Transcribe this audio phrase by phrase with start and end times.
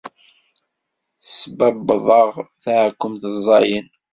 [1.23, 2.31] Tesbabbeḍ-aɣ
[2.63, 3.87] taɛkemt ẓẓayen.